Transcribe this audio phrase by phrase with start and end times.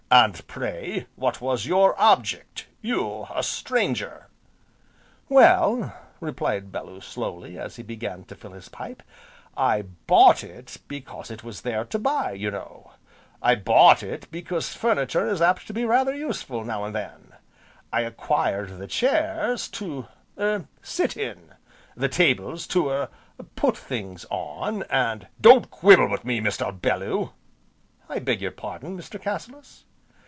[0.13, 4.27] "And pray what was your object, you a stranger?"
[5.29, 9.03] "Well," replied Bellew slowly, as he began to fill his pipe,
[9.55, 12.91] "I bought it because it was there to buy, you know;
[13.41, 17.31] I bought it because furniture is apt to be rather useful, now and then,
[17.93, 20.07] I acquired the chairs to
[20.37, 21.55] er sit in,
[21.95, 23.07] the tables to er
[23.55, 26.69] put things on, and" "Don't quibble with me, Mr.
[26.81, 27.31] Bellew!"
[28.09, 29.17] "I beg your pardon, Mr.
[29.17, 29.85] Cassilis!"